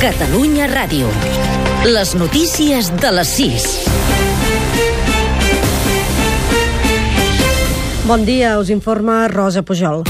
[0.00, 1.10] Catalunya Ràdio.
[1.84, 3.66] Les notícies de les 6.
[8.08, 10.00] Bon dia, us informa Rosa Pujol.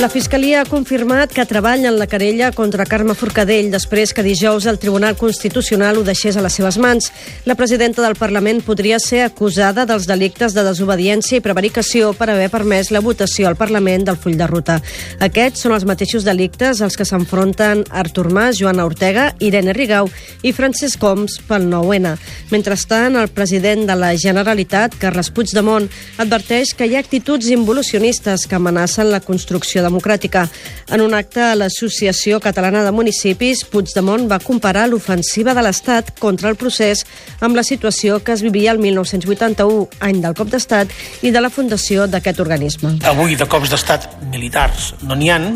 [0.00, 4.64] La Fiscalia ha confirmat que treballa en la querella contra Carme Forcadell després que dijous
[4.64, 7.10] el Tribunal Constitucional ho deixés a les seves mans.
[7.44, 12.46] La presidenta del Parlament podria ser acusada dels delictes de desobediència i prevaricació per haver
[12.48, 14.78] permès la votació al Parlament del full de ruta.
[15.20, 20.08] Aquests són els mateixos delictes als que s'enfronten Artur Mas, Joana Ortega, Irene Rigau
[20.40, 22.14] i Francesc Homs pel 9-N.
[22.54, 28.56] Mentrestant, el president de la Generalitat, Carles Puigdemont, adverteix que hi ha actituds involucionistes que
[28.56, 30.46] amenacen la construcció democràtica.
[30.90, 36.50] En un acte a l'Associació Catalana de Municipis, Puigdemont va comparar l'ofensiva de l'Estat contra
[36.50, 37.04] el procés
[37.40, 40.92] amb la situació que es vivia el 1981, any del cop d'Estat
[41.26, 42.96] i de la fundació d'aquest organisme.
[43.10, 45.48] Avui de cops d'estat militars no n'hi han,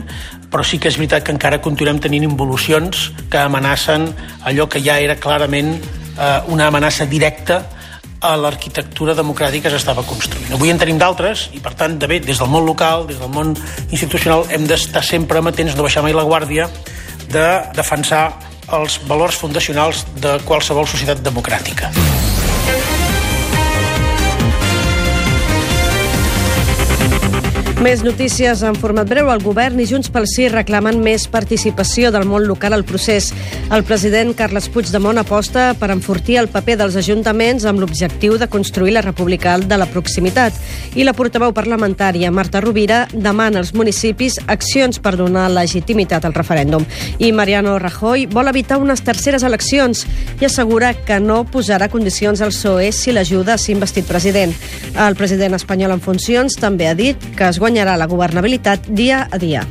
[0.51, 4.11] però sí que és veritat que encara continuem tenint involucions que amenacen
[4.47, 7.63] allò que ja era clarament eh, una amenaça directa
[8.41, 10.53] l'arquitectura democràtica s'estava construint.
[10.57, 13.33] Avui en tenim d'altres i, per tant, de bé, des del món local, des del
[13.33, 13.55] món
[13.91, 16.69] institucional, hem d'estar sempre amatents, no baixar mai la guàrdia,
[17.29, 18.27] de defensar
[18.73, 21.93] els valors fundacionals de qualsevol societat democràtica.
[27.85, 29.27] Més notícies en format breu.
[29.29, 33.27] El govern i Junts pel Sí reclamen més participació del món local al procés.
[33.69, 38.95] El president Carles Puigdemont aposta per enfortir el paper dels ajuntaments amb l'objectiu de construir
[38.97, 40.57] la república de la proximitat.
[40.97, 46.89] I la portaveu parlamentària, Marta Rovira, demana als municipis accions per donar legitimitat al referèndum.
[47.19, 50.07] I Mariano Rajoy vol evitar unes terceres eleccions
[50.41, 54.57] i assegura que no posarà condicions al PSOE si l'ajuda a ser investit president.
[54.97, 59.37] El president espanyol en funcions també ha dit que es guanyarà la governabilitat dia a
[59.37, 59.67] dia.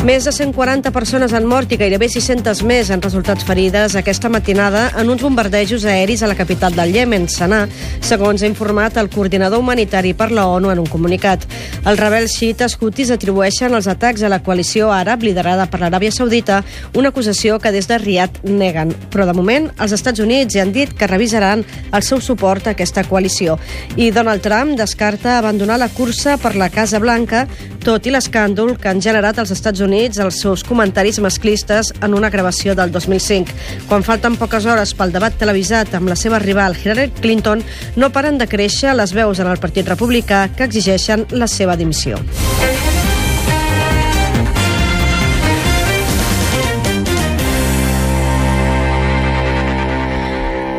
[0.00, 4.86] Més de 140 persones han mort i gairebé 600 més han resultat ferides aquesta matinada
[4.96, 7.66] en uns bombardejos aeris a la capital del Iemen, Sanà,
[8.00, 11.44] segons ha informat el coordinador humanitari per la ONU en un comunicat.
[11.84, 16.62] Els rebels xiites hutis atribueixen els atacs a la coalició àrab liderada per l'Aràbia Saudita,
[16.96, 18.96] una acusació que des de Riyadh neguen.
[19.12, 22.72] Però de moment els Estats Units ja han dit que revisaran el seu suport a
[22.72, 23.58] aquesta coalició.
[24.00, 27.44] I Donald Trump descarta abandonar la cursa per la Casa Blanca,
[27.84, 32.14] tot i l'escàndol que han generat els Estats Units Units els seus comentaris masclistes en
[32.14, 33.56] una gravació del 2005.
[33.90, 37.64] Quan falten poques hores pel debat televisat amb la seva rival Hillary Clinton,
[37.98, 42.22] no paren de créixer les veus en el Partit Republicà que exigeixen la seva dimissió.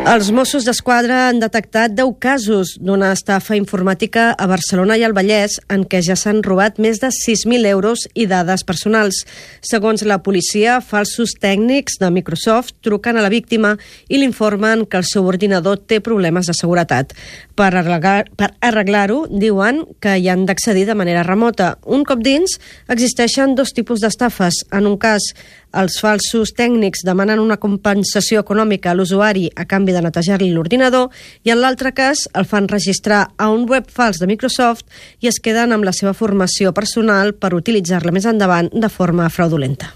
[0.01, 5.59] Els Mossos d'Esquadra han detectat 10 casos d'una estafa informàtica a Barcelona i al Vallès
[5.69, 9.19] en què ja s'han robat més de 6.000 euros i dades personals.
[9.61, 13.75] Segons la policia, falsos tècnics de Microsoft truquen a la víctima
[14.09, 17.13] i l'informen que el seu ordinador té problemes de seguretat.
[17.53, 21.75] Per arreglar-ho, per arreglar diuen que hi han d'accedir de manera remota.
[21.85, 22.57] Un cop dins,
[22.89, 24.65] existeixen dos tipus d'estafes.
[24.73, 25.29] En un cas,
[25.77, 31.09] els falsos tècnics demanen una compensació econòmica a l'usuari a canvi de netejar-li l'ordinador
[31.43, 34.85] i en l'altre cas el fan registrar a un web fals de Microsoft
[35.21, 39.95] i es queden amb la seva formació personal per utilitzar-la més endavant de forma fraudulenta.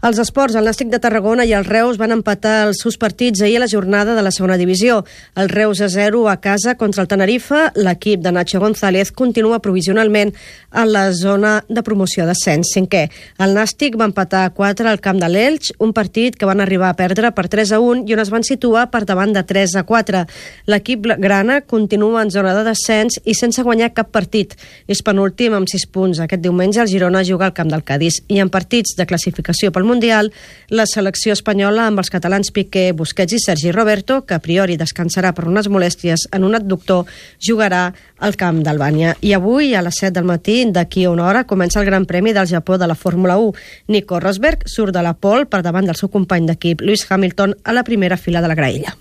[0.00, 3.58] Els esports, el Nàstic de Tarragona i el Reus van empatar els seus partits ahir
[3.58, 5.02] a la jornada de la segona divisió.
[5.36, 7.66] El Reus a 0 a casa contra el Tenerife.
[7.76, 10.32] L'equip de Nacho González continua provisionalment
[10.70, 13.02] a la zona de promoció d'ascens cinquè.
[13.44, 16.88] El Nàstic va empatar a 4 al camp de l'Elx, un partit que van arribar
[16.88, 19.76] a perdre per 3 a 1 i on es van situar per davant de 3
[19.82, 20.24] a 4.
[20.72, 24.56] L'equip grana continua en zona de descens i sense guanyar cap partit.
[24.88, 26.24] És penúltim amb 6 punts.
[26.24, 29.89] Aquest diumenge el Girona juga al camp del Cádiz i en partits de classificació pel
[29.90, 30.30] Mundial,
[30.70, 35.34] la selecció espanyola amb els catalans Piqué, Busquets i Sergi Roberto, que a priori descansarà
[35.34, 37.10] per unes molèsties en un adductor,
[37.42, 37.88] jugarà
[38.22, 39.16] al camp d'Albània.
[39.26, 42.34] I avui, a les 7 del matí, d'aquí a una hora, comença el Gran Premi
[42.36, 43.52] del Japó de la Fórmula 1.
[43.88, 47.74] Nico Rosberg surt de la pol per davant del seu company d'equip, Lewis Hamilton, a
[47.74, 48.96] la primera fila de la graella.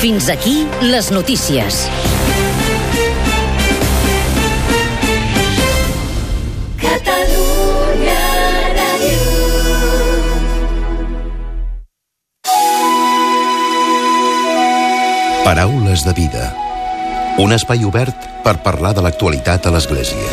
[0.00, 1.84] Fins aquí les notícies.
[15.50, 16.44] Paraules de vida.
[17.42, 18.14] Un espai obert
[18.44, 20.28] per parlar de l'actualitat a l'Església.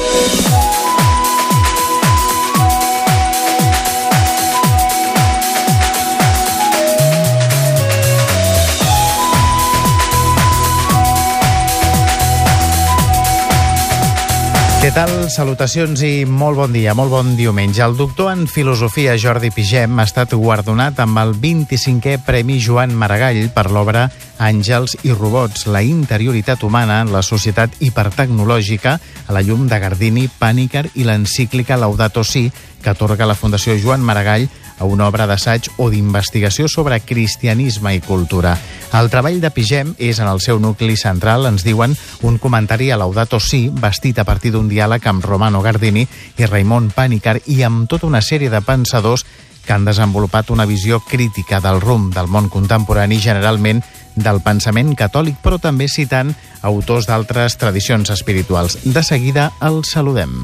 [14.83, 15.15] Què tal?
[15.33, 17.81] Salutacions i molt bon dia, molt bon diumenge.
[17.81, 23.47] El doctor en filosofia Jordi Pigem ha estat guardonat amb el 25è Premi Joan Maragall
[23.49, 24.05] per l'obra
[24.37, 28.93] Àngels i robots, la interioritat humana en la societat hipertecnològica
[29.27, 32.51] a la llum de Gardini, Pàniker i l'encíclica Laudato Si,
[32.83, 34.45] que atorga la Fundació Joan Maragall
[34.77, 38.53] a una obra d'assaig o d'investigació sobre cristianisme i cultura.
[38.93, 42.99] El treball de Pigem és, en el seu nucli central, ens diuen, un comentari a
[43.01, 46.05] Laudato Si, vestit a partir d'un diàleg amb Romano Gardini
[46.37, 49.25] i Raimon Pànicar i amb tota una sèrie de pensadors
[49.67, 53.81] que han desenvolupat una visió crítica del rumb del món contemporani, generalment
[54.17, 56.33] del pensament catòlic, però també citant
[56.65, 58.79] autors d'altres tradicions espirituals.
[58.83, 60.43] De seguida el saludem.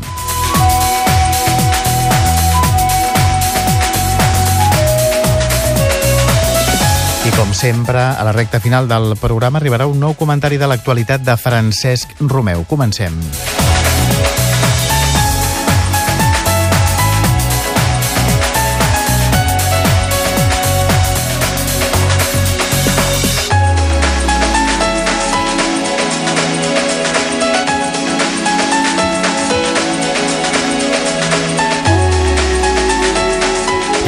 [7.24, 11.24] I com sempre, a la recta final del programa arribarà un nou comentari de l'actualitat
[11.24, 12.68] de Francesc Romeu.
[12.68, 13.16] Comencem.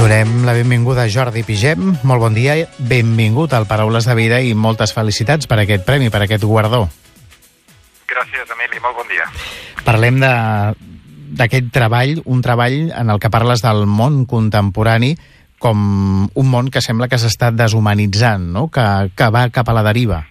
[0.05, 1.95] Donem la benvinguda a Jordi Pigem.
[2.05, 6.19] Molt bon dia, benvingut al Paraules de Vida i moltes felicitats per aquest premi, per
[6.21, 6.83] aquest guardó.
[8.05, 9.25] Gràcies, Emili, molt bon dia.
[9.81, 10.29] Parlem de
[11.39, 15.15] d'aquest treball, un treball en el que parles del món contemporani
[15.57, 15.81] com
[16.29, 18.67] un món que sembla que s'està deshumanitzant, no?
[18.69, 20.21] que, que va cap a la deriva.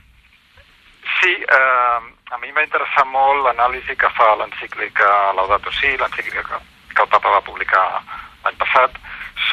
[1.18, 1.98] Sí, eh,
[2.30, 6.62] a mi m'ha interessat molt l'anàlisi que fa l'encíclica Laudato Si, l'encíclica que,
[6.94, 7.82] que el papa va publicar
[8.46, 9.02] l'any passat,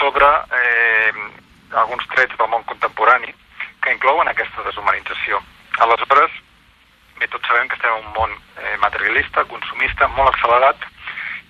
[0.02, 0.26] sobre
[0.58, 1.14] eh,
[1.78, 3.30] alguns trets del món contemporani
[3.82, 5.40] que inclouen aquesta deshumanització.
[5.86, 6.34] Aleshores,
[7.20, 10.90] bé, tots sabem que estem en un món eh, materialista, consumista, molt accelerat,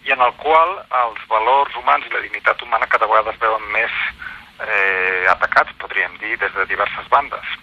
[0.04, 3.68] i en el qual els valors humans i la dignitat humana cada vegada es veuen
[3.72, 3.98] més
[4.68, 7.56] eh, atacats, podríem dir, des de diverses bandes.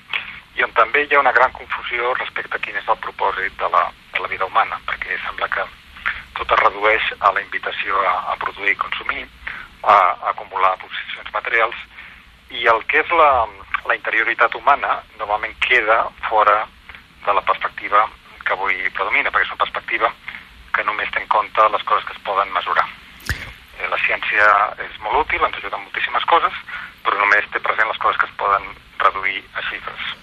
[0.57, 3.69] I on també hi ha una gran confusió respecte a quin és el propòsit de
[3.75, 3.85] la,
[4.15, 5.67] de la vida humana, perquè sembla que
[6.39, 9.27] tot es redueix a la invitació a, a produir i consumir,
[9.83, 9.99] a,
[10.33, 11.77] acumular posicions materials,
[12.51, 13.47] i el que és la,
[13.89, 16.63] la interioritat humana normalment queda fora
[17.27, 18.07] de la perspectiva
[18.45, 20.11] que avui predomina, perquè és una perspectiva
[20.73, 22.87] que només té en compte les coses que es poden mesurar.
[23.29, 24.47] Eh, la ciència
[24.85, 26.61] és molt útil, ens ajuda en moltíssimes coses,
[27.05, 28.71] però només té present les coses que es poden
[29.03, 30.15] reduir a xifres.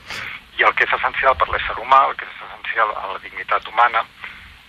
[0.58, 3.68] I el que és essencial per l'ésser humà, el que és essencial a la dignitat
[3.70, 4.06] humana,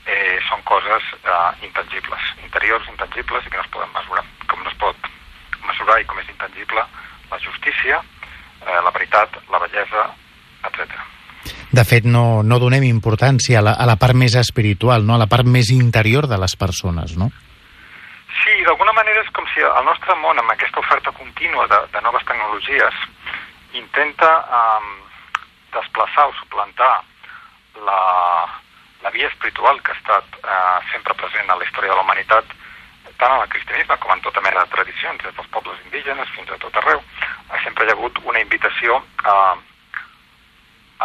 [0.07, 4.25] eh, són coses eh, intangibles, interiors, intangibles i que no es poden mesurar.
[4.47, 5.11] Com no es pot
[5.67, 6.87] mesurar i com és intangible
[7.31, 8.01] la justícia,
[8.63, 10.07] eh, la veritat, la bellesa,
[10.71, 10.95] etc.
[11.77, 15.17] De fet, no, no donem importància a la, a la part més espiritual, no?
[15.17, 17.31] a la part més interior de les persones, no?
[18.37, 22.03] Sí, d'alguna manera és com si el nostre món, amb aquesta oferta contínua de, de
[22.05, 23.03] noves tecnologies,
[23.75, 24.93] intenta um,
[25.75, 26.93] desplaçar o suplantar
[27.87, 28.01] la,
[29.07, 32.55] la via espiritual que ha estat uh, sempre present a la història de la humanitat,
[33.21, 36.51] tant en el cristianisme com en tota mena de tradicions, des dels pobles indígenes fins
[36.51, 36.99] a tot arreu.
[36.99, 38.97] Uh, sempre hi ha hagut una invitació
[39.33, 39.35] a,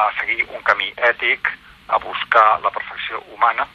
[0.01, 1.51] a seguir un camí ètic,
[1.93, 3.67] a buscar la perfecció humana,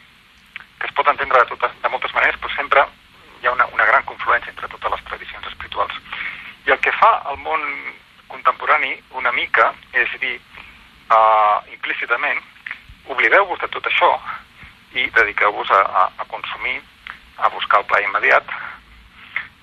[0.81, 2.83] que es pot entendre de, totes, de moltes maneres, però sempre
[3.39, 6.03] hi ha una, una gran confluència entre totes les tradicions espirituals.
[6.67, 7.63] I el que fa el món
[8.27, 8.91] contemporani
[9.23, 10.35] una mica és dir,
[11.15, 12.43] uh, implícitament,
[13.13, 14.11] oblideu-vos de tot això
[14.97, 16.81] i dediqueu-vos a, a, a consumir,
[17.39, 18.55] a buscar el pla immediat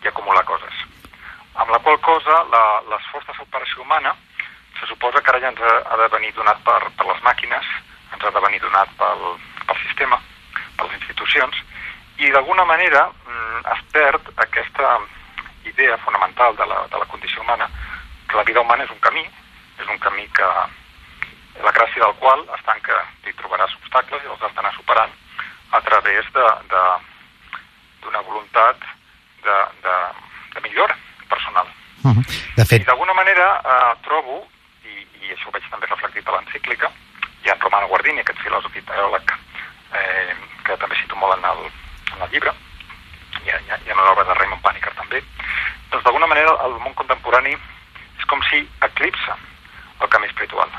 [0.03, 0.83] i acumular coses.
[1.55, 2.43] Amb la qual cosa,
[2.89, 4.13] l'esforç de superació humana
[4.79, 7.67] se suposa que ara ja ens ha, ha de venir donat per, per les màquines,
[8.13, 9.25] ens ha de venir donat pel,
[9.67, 10.19] pel sistema,
[10.77, 11.61] per les institucions,
[12.17, 14.97] i d'alguna manera mm, es perd aquesta
[15.69, 17.69] idea fonamental de la, de la condició humana,
[18.29, 19.23] que la vida humana és un camí,
[19.79, 20.49] és un camí que
[21.61, 25.13] la gràcia del qual està en que hi trobaràs obstacles i els has d'anar superant
[25.73, 28.77] a través d'una voluntat
[29.43, 29.95] de, de,
[30.55, 30.97] de millora
[31.29, 31.67] personal.
[32.03, 32.23] Uh -huh.
[32.55, 32.81] De fet...
[32.81, 34.47] I d'alguna manera eh, trobo,
[34.83, 36.91] i, i això ho veig també reflectit a l'encíclica,
[37.45, 39.33] i en Romano Guardini, aquest filòsof i teòleg
[39.93, 41.71] eh, que també cito molt en el,
[42.15, 42.53] en el llibre,
[43.45, 45.23] i, i, i en l'obra de Raymond Paniker també,
[45.91, 49.37] doncs d'alguna manera el món contemporani és com si eclipsa
[50.01, 50.69] el camí espiritual.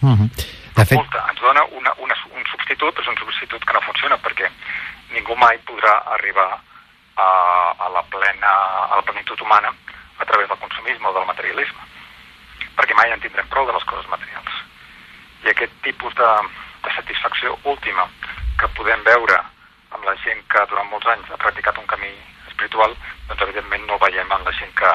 [0.00, 0.28] Uh -huh.
[0.76, 0.98] De fet...
[0.98, 4.50] Oculta, ens dona una, una, un substitut, però és un substitut que no funciona perquè
[5.10, 6.60] ningú mai podrà arribar
[7.16, 7.28] a,
[7.78, 8.50] a la plena,
[8.92, 9.74] a la plenitud humana
[10.18, 11.82] a través del consumisme o del materialisme,
[12.76, 14.52] perquè mai en tindrem prou de les coses materials.
[15.44, 16.36] I aquest tipus de,
[16.84, 18.06] de satisfacció última
[18.60, 19.40] que podem veure
[19.94, 22.10] amb la gent que durant molts anys ha practicat un camí
[22.50, 22.94] espiritual,
[23.28, 24.92] doncs evidentment no veiem en la gent que,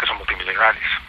[0.00, 1.00] que són multimilionaris.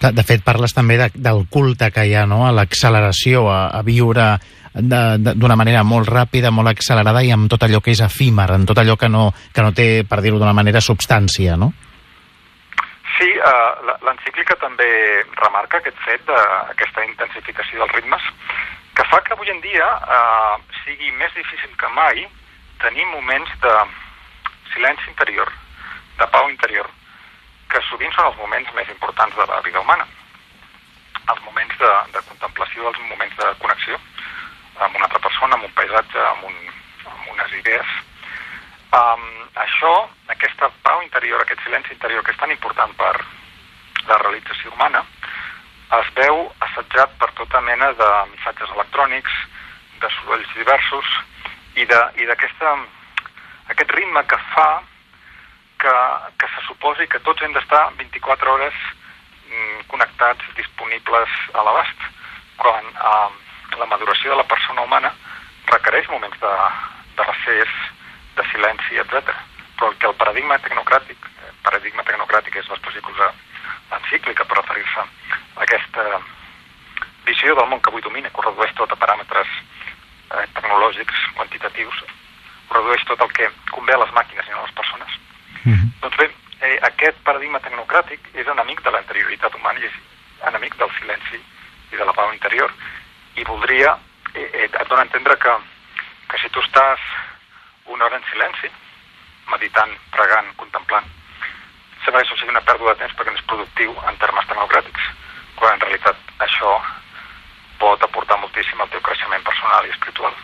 [0.00, 3.82] De fet, parles també de, del culte que hi ha, no?, a l'acceleració, a, a
[3.84, 4.32] viure
[4.70, 8.78] d'una manera molt ràpida, molt accelerada i amb tot allò que és efímer, en tot
[8.78, 11.72] allò que no, que no té, per dir-ho d'una manera, substància, no?
[13.18, 14.88] Sí, uh, l'encíclica també
[15.34, 18.28] remarca aquest fet d'aquesta intensificació dels ritmes,
[19.00, 22.26] que fa que avui en dia uh, sigui més difícil que mai
[22.82, 23.74] tenir moments de
[24.74, 25.48] silenci interior,
[26.18, 26.84] de pau interior,
[27.72, 30.04] que sovint són els moments més importants de la vida humana.
[31.32, 33.96] Els moments de, de contemplació, els moments de connexió
[34.84, 36.60] amb una altra persona, amb un paisatge, amb, un,
[37.08, 37.96] amb unes idees.
[39.00, 39.26] Um,
[39.64, 39.94] això,
[40.36, 43.14] aquesta pau interior, aquest silenci interior que és tan important per
[44.12, 45.06] la realització humana,
[45.98, 49.32] es veu assetjat per tota mena de missatges electrònics,
[50.00, 51.08] de sorolls diversos
[51.76, 52.62] i d'aquest
[53.72, 54.82] aquest ritme que fa
[55.80, 55.94] que,
[56.38, 58.74] que se suposi que tots hem d'estar 24 hores
[59.48, 62.08] mm, connectats, disponibles a l'abast,
[62.60, 63.28] quan eh,
[63.80, 65.12] la maduració de la persona humana
[65.72, 66.54] requereix moments de,
[67.16, 67.76] de recés,
[68.36, 69.32] de silenci, etc.
[69.78, 73.32] Però el que el paradigma tecnocràtic, el paradigma tecnocràtic és que
[73.90, 76.20] usa l'encíclica per referir-se a aquesta
[77.26, 79.46] visió del món que avui domina, que ho redueix tot a paràmetres
[80.30, 82.04] eh, tecnològics, quantitatius,
[82.68, 85.18] ho redueix tot el que convé a les màquines i no a les persones.
[85.64, 85.88] Mm -hmm.
[86.00, 86.30] Doncs bé,
[86.60, 89.92] eh, aquest paradigma tecnocràtic és enemic de l'anterioritat humana i és
[90.46, 91.40] enemic del silenci
[91.92, 92.72] i de la pau interior
[93.34, 93.98] i voldria,
[94.34, 95.52] eh, eh, et dona a entendre que,
[96.28, 97.00] que si tu estàs
[97.86, 98.70] una hora en silenci,
[99.50, 101.06] meditant, pregant, contemplant,
[102.10, 105.02] sembla que això sigui una pèrdua de temps perquè no és productiu en termes tecnocràtics,
[105.58, 106.72] quan en realitat això
[107.78, 110.34] pot aportar moltíssim al teu creixement personal i espiritual.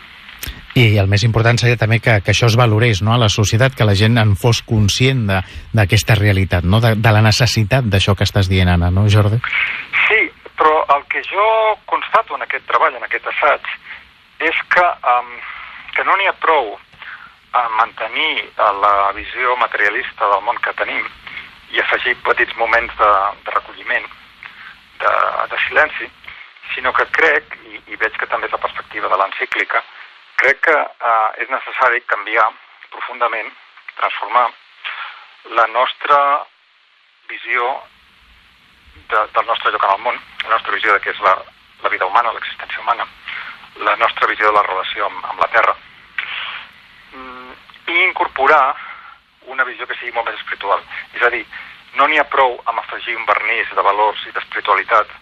[0.77, 3.13] I el més important seria també que, que això es valorés no?
[3.13, 5.25] a la societat, que la gent en fos conscient
[5.73, 6.79] d'aquesta realitat, no?
[6.79, 9.41] de, de la necessitat d'això que estàs dient, Anna, no, Jordi?
[10.07, 10.21] Sí,
[10.55, 11.47] però el que jo
[11.89, 13.71] constato en aquest treball, en aquest assaig,
[14.47, 14.85] és que,
[15.17, 15.33] um,
[15.97, 16.77] que no n'hi ha prou
[17.57, 21.01] a mantenir la visió materialista del món que tenim
[21.73, 23.11] i afegir petits moments de,
[23.45, 24.07] de recolliment,
[25.01, 25.13] de,
[25.51, 26.09] de silenci,
[26.73, 29.83] sinó que crec, i, i veig que també és la perspectiva de l'encíclica,
[30.37, 32.47] crec que uh, és necessari canviar
[32.93, 33.49] profundament,
[33.97, 34.47] transformar
[35.57, 36.19] la nostra
[37.29, 37.69] visió
[39.09, 41.35] de, del nostre lloc en el món, la nostra visió de què és la,
[41.83, 43.07] la vida humana, l'existència humana,
[43.87, 45.75] la nostra visió de la relació amb, amb la Terra,
[47.13, 47.51] mm,
[47.93, 48.63] i incorporar
[49.53, 50.83] una visió que sigui molt més espiritual.
[51.15, 51.43] És a dir,
[51.97, 55.13] no n'hi ha prou amb afegir un vernís de valors i d'espiritualitat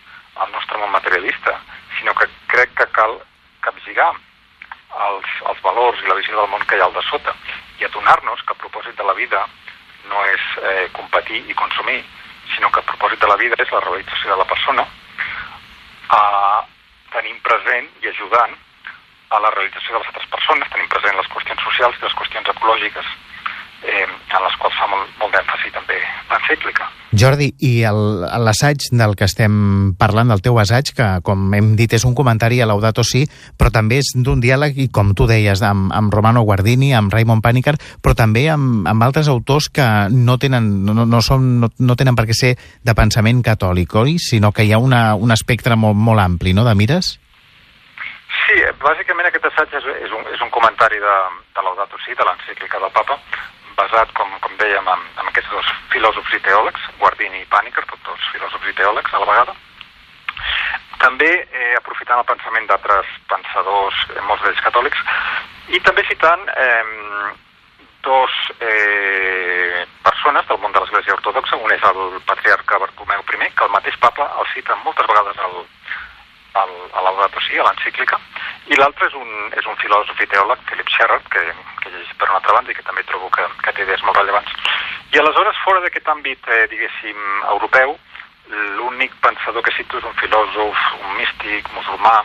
[0.44, 1.55] al nostre món materialista,
[2.00, 3.15] sinó que crec que cal
[3.63, 4.12] capgirar
[5.08, 7.34] els, els valors i la visió del món que hi ha al de sota
[7.79, 9.46] i adonar-nos que el propòsit de la vida
[10.12, 12.01] no és eh, competir i consumir,
[12.53, 14.86] sinó que el propòsit de la vida és la realització de la persona,
[16.20, 16.62] eh,
[17.15, 18.55] tenim present i ajudant
[19.36, 22.51] a la realització de les altres persones, tenim present les qüestions socials i les qüestions
[22.53, 23.15] ecològiques
[23.86, 25.98] eh, en les quals fa molt, molt d'èmfasi també
[26.32, 26.89] l'encíclica.
[27.15, 27.72] Jordi, i
[28.44, 32.60] l'assaig del que estem parlant, del teu assaig, que com hem dit és un comentari
[32.60, 33.24] a Laudato Si,
[33.56, 37.44] però també és d'un diàleg, i com tu deies, amb, amb Romano Guardini, amb Raymond
[37.46, 41.96] Paniker, però també amb, amb altres autors que no tenen, no, no, són, no, no
[41.96, 44.18] tenen per què ser de pensament catòlic, oi?
[44.20, 47.15] Sinó que hi ha una, un espectre molt, molt ampli, no?, de mires?
[48.44, 51.15] Sí, bàsicament aquest assaig és, és, un, és un comentari de,
[51.56, 53.18] de Laudato Si, de l'encíclica del papa,
[53.77, 58.03] basat, com, com dèiem, en, en aquests dos filòsofs i teòlegs, Guardini i Pàniker, tots
[58.08, 59.55] dos filòsofs i teòlegs a la vegada.
[61.01, 65.01] També eh, aprofitant el pensament d'altres pensadors, eh, molts d'ells catòlics,
[65.75, 67.34] i també citant eh,
[68.05, 73.65] dos eh, persones del món de l'Església Ortodoxa, un és el patriarca Bartomeu I, que
[73.65, 75.58] el mateix papa el cita moltes vegades al,
[76.62, 78.20] al, a Laudato Si, a l'encíclica,
[78.65, 81.41] i l'altre és, un, és un filòsof i teòleg, Philip Sherrod, que,
[81.84, 84.17] que llegeix per una altra banda i que també trobo que, que té idees molt
[84.17, 84.53] rellevants.
[85.13, 87.19] I aleshores, fora d'aquest àmbit, eh, diguéssim,
[87.53, 87.93] europeu,
[88.79, 92.17] l'únic pensador que cito és un filòsof, un místic musulmà,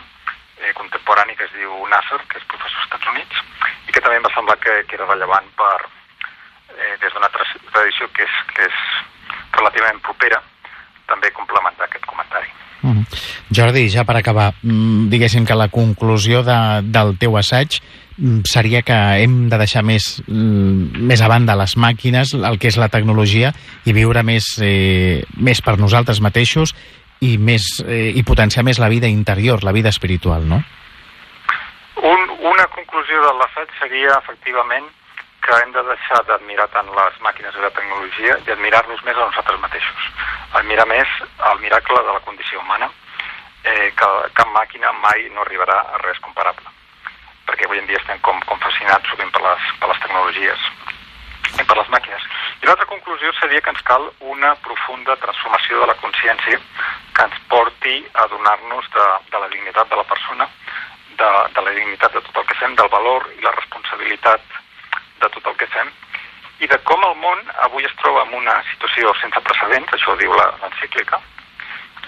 [0.61, 3.43] eh, contemporani que es diu Nasser, que és professor als Estats Units,
[3.87, 5.77] i que també em va semblar que, que era rellevant per,
[6.77, 8.81] eh, des d'una tradició que és, que és
[9.57, 10.41] relativament propera,
[11.07, 12.49] també complementar aquest comentari.
[12.81, 13.05] Mm -hmm.
[13.51, 17.81] Jordi, ja per acabar, mm, diguéssim que la conclusió de, del teu assaig
[18.17, 22.67] mm, seria que hem de deixar més, mm, més a banda les màquines, el que
[22.67, 23.53] és la tecnologia,
[23.85, 26.73] i viure més, eh, més per nosaltres mateixos
[27.19, 30.63] i, més, eh, i potenciar més la vida interior, la vida espiritual, no?
[32.01, 34.85] Un, una conclusió de l'assaig seria, efectivament,
[35.41, 39.25] que hem de deixar d'admirar tant les màquines i la tecnologia i admirar-nos més a
[39.25, 40.09] nosaltres mateixos.
[40.59, 41.15] Admirar més
[41.51, 42.89] el miracle de la condició humana,
[43.63, 46.69] eh, que cap màquina mai no arribarà a res comparable.
[47.47, 50.69] Perquè avui en dia estem com, com fascinats sovint per les, per les tecnologies
[51.57, 52.29] i per les màquines.
[52.61, 56.61] I l'altra conclusió seria que ens cal una profunda transformació de la consciència
[57.17, 60.47] que ens porti a donar-nos de, de la dignitat de la persona,
[61.17, 64.60] de, de la dignitat de tot el que fem, del valor i la responsabilitat
[65.21, 65.91] de tot el que fem
[66.61, 70.19] i de com el món avui es troba en una situació sense precedents, això ho
[70.19, 71.17] diu l'encíclica,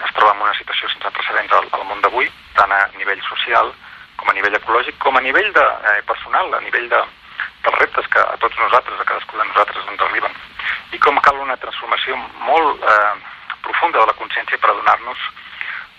[0.04, 3.72] es troba en una situació sense precedents al, al món d'avui, tant a nivell social
[4.20, 7.00] com a nivell ecològic, com a nivell de, eh, personal, a nivell de,
[7.64, 10.38] dels reptes que a tots nosaltres, a cadascú de nosaltres ens arriben.
[10.92, 12.16] I com cal una transformació
[12.46, 13.12] molt eh,
[13.66, 15.28] profunda de la consciència per adonar-nos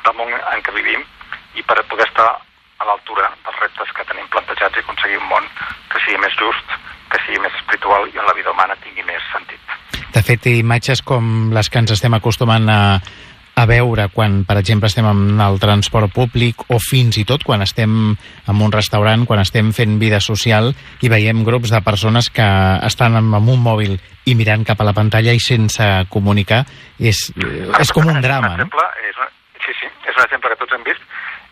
[0.05, 1.03] del món en què vivim
[1.55, 2.29] i per poder estar
[2.77, 5.47] a l'altura dels reptes que tenim plantejats i aconseguir un món
[5.91, 6.75] que sigui més just,
[7.15, 9.61] que sigui més espiritual i on la vida humana tingui més sentit.
[10.15, 12.81] De fet, imatges com les que ens estem acostumant a,
[13.55, 17.63] a veure quan, per exemple, estem en el transport públic o fins i tot quan
[17.63, 22.47] estem en un restaurant, quan estem fent vida social i veiem grups de persones que
[22.87, 23.95] estan amb, un mòbil
[24.25, 26.65] i mirant cap a la pantalla i sense comunicar,
[26.99, 27.29] és,
[27.79, 29.07] és com un drama, un exemple, no?
[29.07, 29.31] És un,
[29.63, 31.07] sí, sí, és un exemple que tots hem vist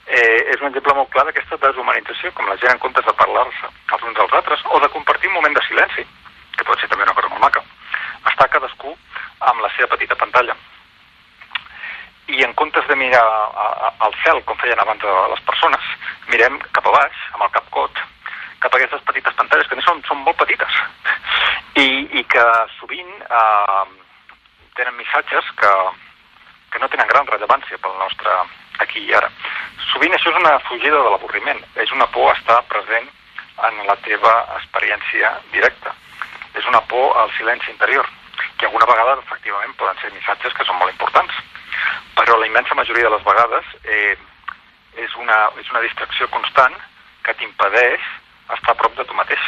[0.08, 3.70] eh, és un exemple molt clar d'aquesta deshumanització, com la gent en comptes de parlar-se
[3.96, 6.06] els uns als altres, o de compartir un moment de silenci,
[6.58, 7.64] que pot ser també una cosa molt maca,
[8.32, 8.96] està cadascú
[9.52, 10.56] amb la seva petita pantalla.
[12.34, 13.24] I en comptes de mirar
[14.00, 15.90] al cel, com feien abans les persones,
[16.32, 18.00] mirem cap a baix, amb el cap cot,
[18.64, 20.80] cap a aquestes petites pantalles, que són, són molt petites,
[21.76, 21.88] i,
[22.20, 22.46] i que
[22.78, 23.84] sovint eh,
[24.80, 25.72] tenen missatges que,
[26.72, 28.38] que no tenen gran rellevància pel nostre
[28.84, 29.30] aquí i ara.
[29.92, 33.10] Sovint això és una fugida de l'avorriment, és una por a estar present
[33.70, 35.94] en la teva experiència directa.
[36.54, 38.08] És una por al silenci interior,
[38.58, 41.34] que alguna vegada efectivament poden ser missatges que són molt importants,
[42.16, 44.18] però la immensa majoria de les vegades eh,
[44.96, 46.76] és, una, és una distracció constant
[47.26, 48.02] que t'impedeix
[48.54, 49.44] estar a prop de tu mateix.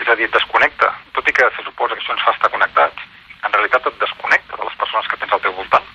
[0.00, 0.92] És a dir, et desconnecta.
[1.16, 3.08] Tot i que se suposa que això ens fa estar connectats,
[3.44, 5.90] en realitat et desconnecta de les persones que tens al teu voltant,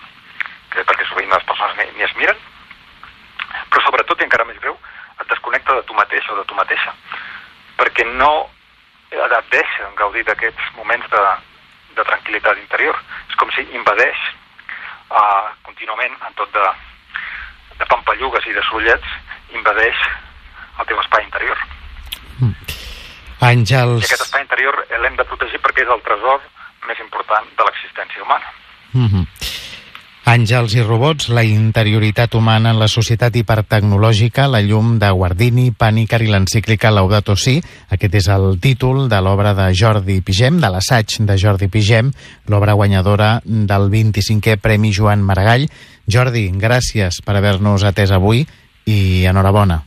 [0.73, 2.37] que perquè sovint les persones ni, ni es miren,
[3.75, 4.77] però sobretot, i encara més greu,
[5.19, 6.93] et desconnecta de tu mateix o de tu mateixa,
[7.75, 8.47] perquè no
[9.11, 11.23] et deixa gaudir d'aquests moments de,
[11.99, 12.95] de tranquil·litat interior.
[13.27, 14.21] És com si invadeix
[15.11, 16.65] uh, contínuament, en tot de,
[17.81, 19.19] de pampallugues i de sollets,
[19.51, 20.07] invadeix
[20.79, 21.67] el teu espai interior.
[22.39, 22.55] Mm.
[23.51, 24.03] Àngels...
[24.03, 26.43] I aquest espai interior l'hem de protegir perquè és el tresor
[26.87, 28.55] més important de l'existència humana.
[28.93, 29.24] Mm -hmm.
[30.25, 36.17] Àngels i robots, la interioritat humana en la societat hipertecnològica, la llum de Guardini, Pànicar
[36.25, 37.59] i l'encíclica Laudato Si.
[37.93, 42.09] Aquest és el títol de l'obra de Jordi Pigem, de l'assaig de Jordi Pigem,
[42.49, 45.69] l'obra guanyadora del 25è Premi Joan Maragall.
[46.09, 48.41] Jordi, gràcies per haver-nos atès avui
[48.89, 49.83] i enhorabona.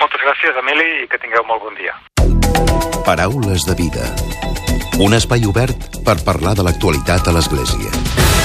[0.00, 1.92] Moltes gràcies, Emili, i que tingueu molt bon dia.
[3.04, 4.08] Paraules de vida.
[4.96, 8.39] Un espai obert per parlar de l'actualitat a l'Església.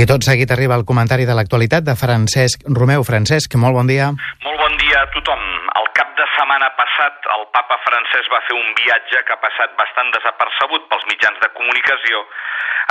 [0.00, 3.02] I tot seguit arriba el comentari de l'actualitat de Francesc Romeu.
[3.04, 4.06] Francesc, molt bon dia.
[4.44, 5.42] Molt bon dia a tothom.
[5.76, 9.74] El cap de setmana passat el papa francès va fer un viatge que ha passat
[9.82, 12.22] bastant desapercebut pels mitjans de comunicació,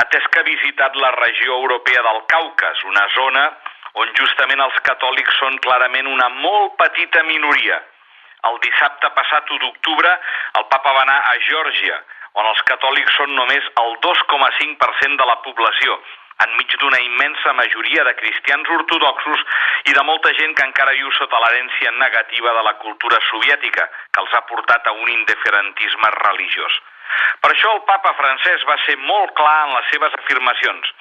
[0.05, 3.47] atès que ha visitat la regió europea del Caucas, una zona
[4.05, 7.81] on justament els catòlics són clarament una molt petita minoria.
[8.53, 10.13] El dissabte passat, 1 d'octubre,
[10.61, 12.01] el papa va anar a Geòrgia,
[12.37, 15.97] on els catòlics són només el 2,5% de la població,
[16.45, 19.43] enmig d'una immensa majoria de cristians ortodoxos
[19.91, 24.23] i de molta gent que encara viu sota l'herència negativa de la cultura soviètica, que
[24.23, 26.79] els ha portat a un indiferentisme religiós.
[27.43, 30.91] Per això el papa francès va ser molt clar en les seves afirmacions,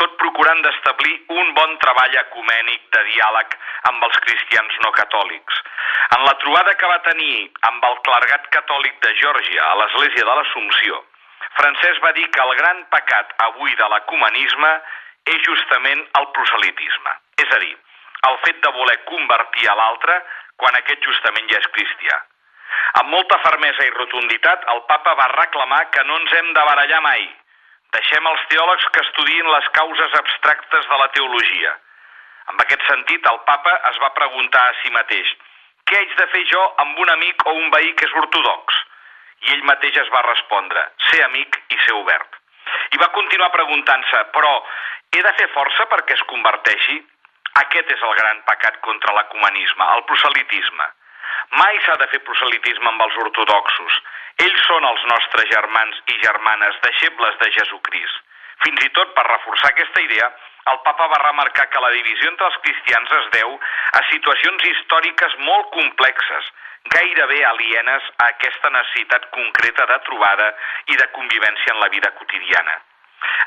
[0.00, 3.56] tot procurant d'establir un bon treball ecumènic de diàleg
[3.90, 5.60] amb els cristians no catòlics.
[6.18, 7.34] En la trobada que va tenir
[7.70, 11.02] amb el clergat catòlic de Geòrgia a l'església de l'Assumpció,
[11.58, 14.70] Francesc va dir que el gran pecat avui de l'ecumenisme
[15.34, 17.12] és justament el proselitisme,
[17.44, 17.74] és a dir,
[18.28, 20.18] el fet de voler convertir a l'altre
[20.62, 22.18] quan aquest justament ja és cristià.
[23.00, 27.00] Amb molta fermesa i rotunditat, el papa va reclamar que no ens hem de barallar
[27.06, 27.24] mai.
[27.94, 31.74] Deixem els teòlegs que estudien les causes abstractes de la teologia.
[32.52, 35.34] En aquest sentit, el papa es va preguntar a si mateix
[35.88, 38.76] què haig de fer jo amb un amic o un veí que és ortodox?
[39.46, 42.40] I ell mateix es va respondre, ser amic i ser obert.
[42.96, 44.52] I va continuar preguntant-se, però
[45.14, 47.00] he de fer força perquè es converteixi?
[47.60, 50.86] Aquest és el gran pecat contra l'ecumenisme, el proselitisme.
[51.60, 53.98] Mai s'ha de fer proselitisme amb els ortodoxos.
[54.44, 58.22] Ells són els nostres germans i germanes, deixebles de Jesucrist.
[58.64, 60.26] Fins i tot, per reforçar aquesta idea,
[60.72, 63.56] el papa va remarcar que la divisió entre els cristians es deu
[63.98, 66.50] a situacions històriques molt complexes,
[66.92, 70.50] gairebé alienes a aquesta necessitat concreta de trobada
[70.92, 72.80] i de convivència en la vida quotidiana.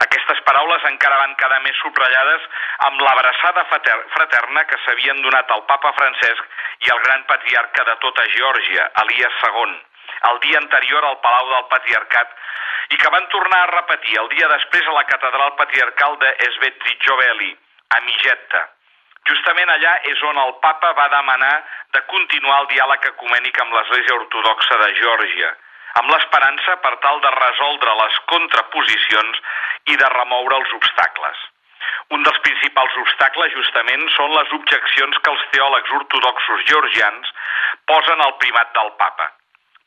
[0.06, 2.48] Aquestes paraules encara van quedar més subratllades
[2.88, 8.26] amb l'abraçada fraterna que s'havien donat al papa Francesc i el gran patriarca de tota
[8.34, 9.76] Geòrgia, Elias II,
[10.32, 12.34] el dia anterior al Palau del Patriarcat
[12.96, 17.54] i que van tornar a repetir el dia després a la catedral patriarcal de Svetlitjoveli,
[17.98, 18.64] a Mijetta.
[19.28, 21.56] Justament allà és on el papa va demanar
[21.96, 25.50] de continuar el diàleg ecumènic amb l'Església Ortodoxa de Geòrgia,
[26.02, 29.42] amb l'esperança per tal de resoldre les contraposicions
[29.94, 31.46] i de remoure els obstacles.
[32.16, 37.34] Un dels principals obstacles, justament, són les objeccions que els teòlegs ortodoxos georgians
[37.92, 39.28] posen al primat del papa.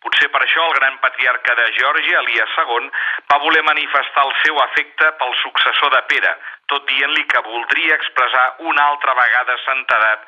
[0.05, 2.87] Potser per això el gran patriarca de Geòrgia, Elias II,
[3.33, 6.33] va voler manifestar el seu afecte pel successor de Pere,
[6.73, 10.27] tot dient-li que voldria expressar una altra vegada santedat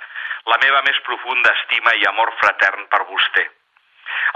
[0.50, 3.44] la meva més profunda estima i amor fratern per vostè.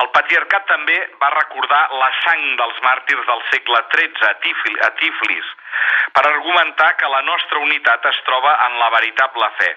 [0.02, 5.50] El patriarcat també va recordar la sang dels màrtirs del segle XIII a Tiflis
[6.16, 9.72] per argumentar que la nostra unitat es troba en la veritable fe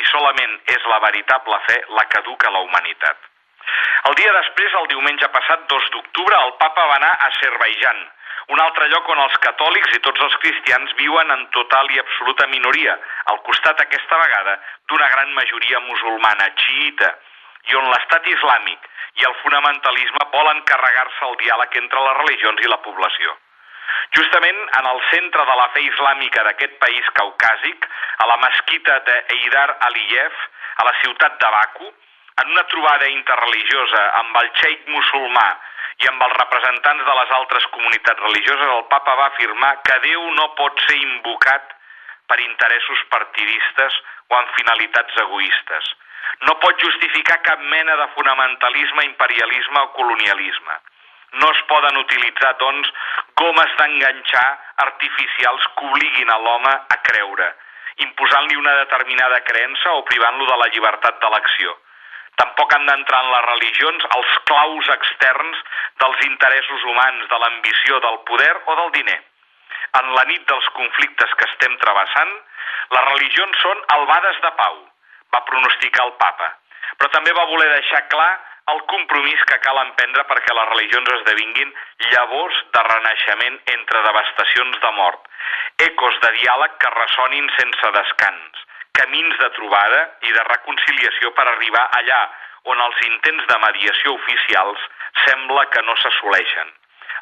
[0.00, 3.30] i solament és la veritable fe la que educa la humanitat.
[4.08, 8.02] El dia després, el diumenge passat, 2 d'octubre, el papa va anar a Azerbaijan,
[8.52, 12.46] un altre lloc on els catòlics i tots els cristians viuen en total i absoluta
[12.52, 12.96] minoria,
[13.32, 14.58] al costat aquesta vegada
[14.90, 17.14] d'una gran majoria musulmana, xiita,
[17.70, 22.70] i on l'estat islàmic i el fonamentalisme volen carregar-se el diàleg entre les religions i
[22.70, 23.36] la població.
[24.16, 27.86] Justament en el centre de la fe islàmica d'aquest país caucàsic,
[28.18, 30.40] a la mesquita d'Eidar Aliyev,
[30.82, 31.92] a la ciutat de Baku,
[32.42, 35.46] en una trobada interreligiosa amb el xeic musulmà
[36.02, 40.24] i amb els representants de les altres comunitats religioses, el papa va afirmar que Déu
[40.38, 41.74] no pot ser invocat
[42.30, 45.92] per interessos partidistes o amb finalitats egoistes.
[46.48, 50.80] No pot justificar cap mena de fonamentalisme, imperialisme o colonialisme.
[51.42, 52.90] No es poden utilitzar, doncs,
[53.38, 54.46] gomes d'enganxar
[54.86, 57.48] artificials que obliguin a l'home a creure,
[58.06, 61.74] imposant-li una determinada creença o privant-lo de la llibertat d'elecció.
[62.40, 65.60] Tampoc han d'entrar en les religions els claus externs
[66.02, 69.20] dels interessos humans, de l'ambició, del poder o del diner.
[70.00, 72.32] En la nit dels conflictes que estem travessant,
[72.96, 74.80] les religions són albades de pau,
[75.34, 76.50] va pronosticar el papa,
[76.98, 78.32] però també va voler deixar clar
[78.72, 81.72] el compromís que cal emprendre perquè les religions esdevinguin
[82.12, 85.26] llavors de renaixement entre devastacions de mort,
[85.86, 88.62] ecos de diàleg que ressonin sense descans,
[88.98, 92.22] camins de trobada i de reconciliació per arribar allà
[92.72, 94.84] on els intents de mediació oficials
[95.24, 96.70] sembla que no s'assoleixen.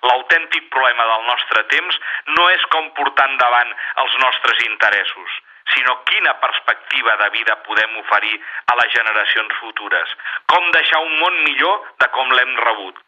[0.08, 1.98] L'autèntic problema del nostre temps
[2.37, 3.70] no és com portar endavant
[4.02, 5.37] els nostres interessos,
[5.74, 8.35] sinó quina perspectiva de vida podem oferir
[8.72, 10.16] a les generacions futures,
[10.50, 12.98] com deixar un món millor de com l'hem rebut.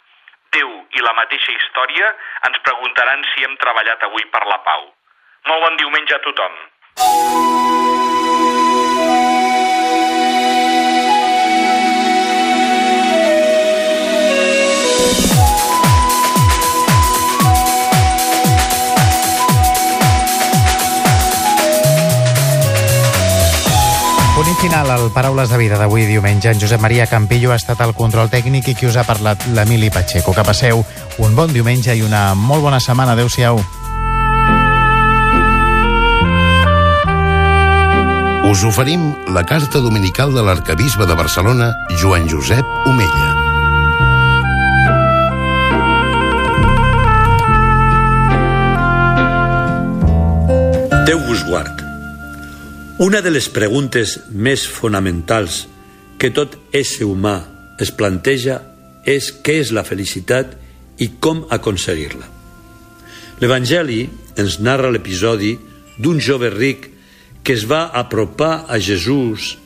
[0.54, 2.12] Déu i la mateixa història
[2.50, 4.86] ens preguntaran si hem treballat avui per la pau.
[5.50, 6.62] Molt bon diumenge a tothom.
[24.64, 26.48] Final al Paraules de Vida d'avui diumenge.
[26.48, 29.90] En Josep Maria Campillo ha estat el control tècnic i qui us ha parlat l'Emili
[29.92, 30.32] Pacheco.
[30.32, 30.80] Que passeu
[31.20, 33.12] un bon diumenge i una molt bona setmana.
[33.12, 33.60] Adéu-siau.
[38.48, 43.32] Us oferim la carta dominical de l'arcabisbe de Barcelona, Joan Josep Omella.
[51.04, 51.83] Déu vos guard.
[52.96, 55.64] Una de les preguntes més fonamentals
[56.14, 57.40] que tot ésser humà
[57.82, 58.60] es planteja
[59.02, 60.52] és què és la felicitat
[61.02, 62.28] i com aconseguir-la.
[63.42, 64.04] L'Evangeli
[64.38, 65.56] ens narra l'episodi
[65.98, 66.86] d'un jove ric
[67.42, 69.56] que es va apropar a Jesús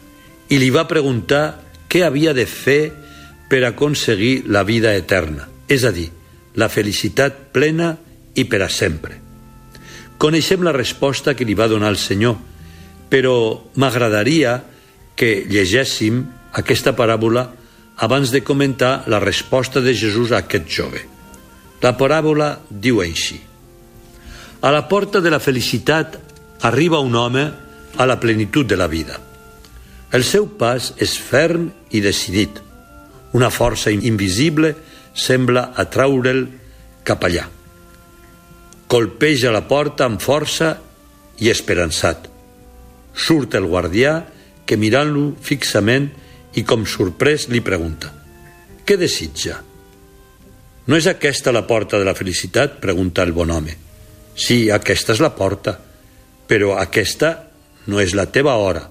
[0.48, 2.80] i li va preguntar què havia de fer
[3.52, 6.08] per aconseguir la vida eterna, és a dir,
[6.56, 7.98] la felicitat plena
[8.40, 9.20] i per a sempre.
[10.16, 12.40] Coneixem la resposta que li va donar el Senyor,
[13.08, 14.58] però m'agradaria
[15.18, 16.22] que llegéssim
[16.60, 17.48] aquesta paràbola
[17.98, 21.02] abans de comentar la resposta de Jesús a aquest jove.
[21.82, 23.38] La paràbola diu així.
[24.62, 26.18] A la porta de la felicitat
[26.66, 27.44] arriba un home
[27.96, 29.18] a la plenitud de la vida.
[30.12, 32.62] El seu pas és ferm i decidit.
[33.34, 34.72] Una força invisible
[35.14, 36.46] sembla atraure'l
[37.04, 37.44] cap allà.
[38.88, 40.76] Colpeja la porta amb força
[41.38, 42.37] i esperançat.
[43.18, 44.20] Surt el guardià
[44.64, 46.08] que mirant-lo fixament
[46.54, 48.12] i com sorprès li pregunta
[48.86, 49.58] «Què desitja?»
[50.88, 53.74] «No és aquesta la porta de la felicitat?» pregunta el bon home.
[54.38, 55.74] «Sí, aquesta és la porta,
[56.48, 57.34] però aquesta
[57.90, 58.86] no és la teva hora».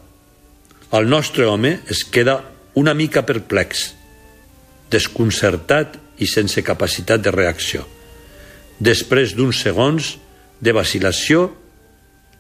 [0.94, 2.38] El nostre home es queda
[2.80, 3.94] una mica perplex,
[4.92, 7.84] desconcertat i sense capacitat de reacció.
[8.80, 10.14] Després d'uns segons
[10.62, 11.50] de vacilació,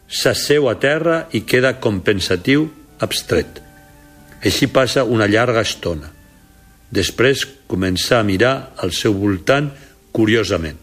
[0.07, 2.67] s'asseu a terra i queda compensatiu,
[2.99, 3.61] abstret.
[4.43, 6.09] Així passa una llarga estona.
[6.89, 9.69] Després comença a mirar al seu voltant
[10.15, 10.77] curiosament.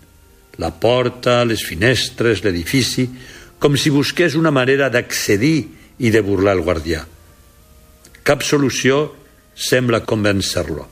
[0.61, 3.09] La porta, les finestres, l'edifici,
[3.59, 5.57] com si busqués una manera d'accedir
[6.05, 7.01] i de burlar el guardià.
[8.25, 9.15] Cap solució
[9.55, 10.85] sembla convèncer-lo.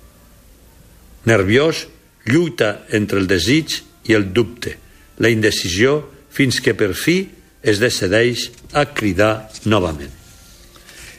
[1.28, 1.86] Nerviós,
[2.26, 4.76] lluita entre el desig i el dubte,
[5.18, 6.00] la indecisió,
[6.32, 7.18] fins que per fi
[7.62, 10.10] es decideix a cridar novament.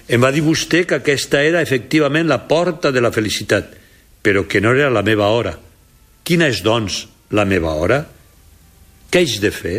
[0.08, 3.72] Em va dir vostè que aquesta era efectivament la porta de la felicitat,
[4.22, 5.56] però que no era la meva hora.
[6.24, 8.04] Quina és, doncs, la meva hora?
[9.10, 9.78] Què haig de fer?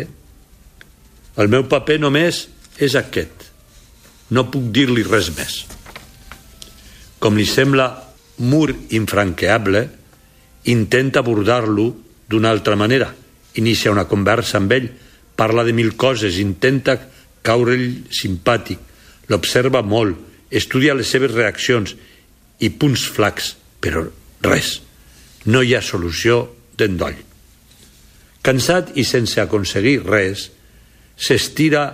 [1.37, 2.45] El meu paper només
[2.81, 3.45] és aquest.
[4.33, 5.59] No puc dir-li res més.
[7.21, 7.89] Com li sembla
[8.45, 9.85] mur infranqueable,
[10.71, 11.91] intenta abordar-lo
[12.27, 13.11] d'una altra manera.
[13.61, 14.89] Inicia una conversa amb ell,
[15.35, 16.97] parla de mil coses, intenta
[17.45, 18.79] caure-ell simpàtic,
[19.29, 20.17] l'observa molt,
[20.49, 21.95] estudia les seves reaccions
[22.63, 24.05] i punts flacs, però
[24.45, 24.79] res.
[25.45, 26.45] No hi ha solució
[26.77, 27.17] d'endoll.
[28.45, 30.49] Cansat i sense aconseguir res,
[31.17, 31.85] s'estira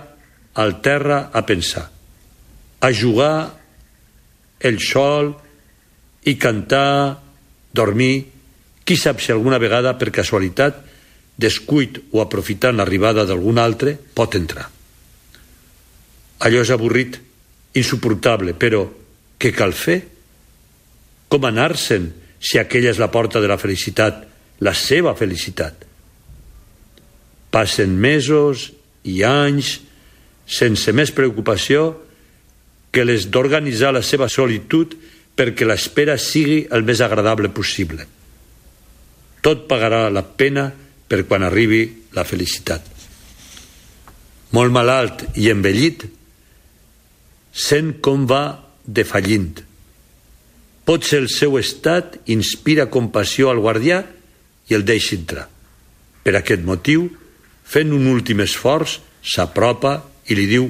[0.60, 1.86] al terra a pensar,
[2.80, 3.54] a jugar
[4.60, 5.32] el sol
[6.28, 7.18] i cantar,
[7.72, 8.28] dormir,
[8.84, 10.82] qui sap si alguna vegada, per casualitat,
[11.42, 14.68] descuit o aprofitant l'arribada d'algun altre, pot entrar.
[16.42, 17.18] Allò és avorrit,
[17.78, 18.84] insuportable, però
[19.38, 20.00] què cal fer?
[21.30, 22.10] Com anar-se'n
[22.42, 24.24] si aquella és la porta de la felicitat,
[24.62, 25.86] la seva felicitat?
[27.52, 28.70] Passen mesos
[29.06, 29.76] i anys
[30.46, 31.92] sense més preocupació
[32.92, 34.94] que les d'organitzar la seva solitud
[35.36, 38.04] perquè l'espera sigui el més agradable possible.
[39.42, 40.68] Tot pagarà la pena
[41.12, 41.82] per quan arribi
[42.16, 42.86] la felicitat.
[44.56, 46.06] Molt malalt i envellit,
[47.52, 49.60] sent com va defallint.
[50.88, 54.00] Potser el seu estat inspira compassió al guardià
[54.70, 55.44] i el deixa entrar.
[56.24, 57.04] Per aquest motiu,
[57.62, 59.98] fent un últim esforç, s'apropa
[60.32, 60.64] i li diu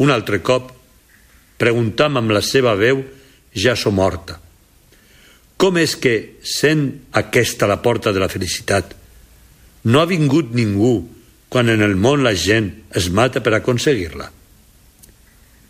[0.00, 0.72] un altre cop,
[1.60, 3.04] preguntam amb la seva veu,
[3.52, 4.40] ja som morta.
[5.60, 8.96] Com és que, sent aquesta la porta de la felicitat,
[9.84, 10.94] no ha vingut ningú
[11.52, 14.30] quan en el món la gent es mata per aconseguir-la?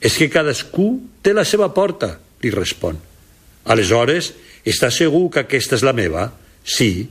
[0.03, 0.88] És que cadascú
[1.22, 2.98] té la seva porta, li respon.
[3.70, 4.33] Aleshores,
[4.66, 6.27] està segur que aquesta és la meva?
[6.64, 7.07] Sí,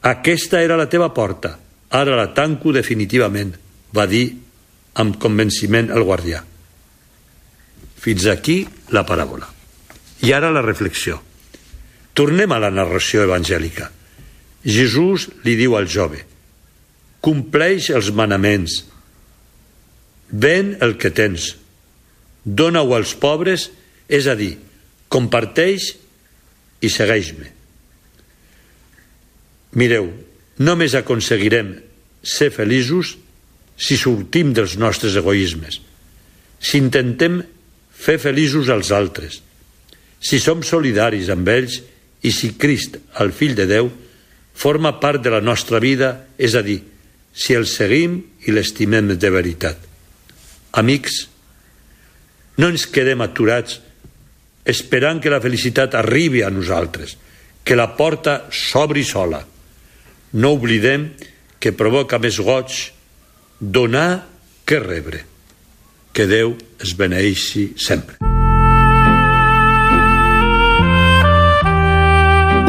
[0.00, 1.56] aquesta era la teva porta,
[1.90, 3.52] ara la tanco definitivament,
[3.96, 4.26] va dir
[5.00, 6.42] amb convenciment el guardià.
[8.00, 8.62] Fins aquí
[8.96, 9.48] la paràbola.
[10.24, 11.18] I ara la reflexió.
[12.16, 13.90] Tornem a la narració evangèlica.
[14.64, 16.20] Jesús li diu al jove,
[17.24, 18.82] compleix els manaments,
[20.30, 21.54] ven el que tens,
[22.44, 23.70] dona-ho als pobres,
[24.08, 24.56] és a dir,
[25.08, 25.94] comparteix
[26.80, 27.48] i segueix-me.
[29.80, 30.10] Mireu,
[30.60, 31.76] només aconseguirem
[32.22, 33.14] ser feliços
[33.80, 35.80] si sortim dels nostres egoismes,
[36.60, 37.40] si intentem
[37.90, 39.40] fer feliços als altres,
[40.20, 41.80] si som solidaris amb ells
[42.20, 43.88] i si Crist, el fill de Déu,
[44.54, 46.80] forma part de la nostra vida, és a dir,
[47.32, 49.78] si el seguim i l'estimem de veritat.
[50.78, 51.26] Amics,
[52.58, 53.80] no ens quedem aturats
[54.68, 57.16] esperant que la felicitat arribi a nosaltres,
[57.64, 59.40] que la porta s'obri sola.
[60.32, 61.10] No oblidem
[61.60, 62.92] que provoca més goig
[63.60, 64.26] donar
[64.64, 65.24] que rebre.
[66.12, 68.29] Que Déu es beneixi sempre.